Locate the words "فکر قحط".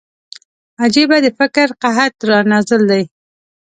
1.39-2.15